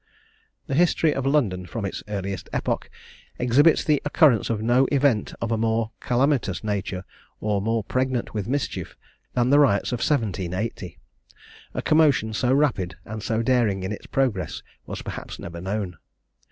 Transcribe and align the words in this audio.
The 0.65 0.73
history 0.73 1.13
of 1.13 1.27
London, 1.27 1.67
from 1.67 1.85
its 1.85 2.01
earliest 2.07 2.49
epoch, 2.51 2.89
exhibits 3.37 3.83
the 3.83 4.01
occurrence 4.03 4.49
of 4.49 4.59
no 4.63 4.87
event 4.91 5.35
of 5.39 5.51
a 5.51 5.59
more 5.59 5.91
calamitous 5.99 6.63
nature, 6.63 7.03
or 7.39 7.61
more 7.61 7.83
pregnant 7.83 8.33
with 8.33 8.47
mischief, 8.47 8.97
than 9.35 9.51
the 9.51 9.59
riots 9.59 9.91
of 9.91 9.99
1780. 9.99 10.97
A 11.75 11.81
commotion 11.83 12.33
so 12.33 12.51
rapid, 12.51 12.95
and 13.05 13.21
so 13.21 13.43
daring 13.43 13.83
in 13.83 13.91
its 13.91 14.07
progress, 14.07 14.63
was 14.87 15.03
perhaps 15.03 15.37
never 15.37 15.61
known. 15.61 15.97